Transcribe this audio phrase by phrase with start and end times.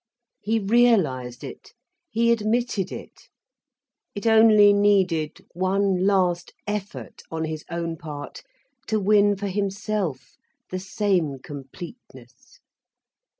[0.41, 1.73] He realised it,
[2.09, 3.29] he admitted it,
[4.15, 8.41] it only needed one last effort on his own part,
[8.87, 10.37] to win for himself
[10.71, 12.61] the same completeness.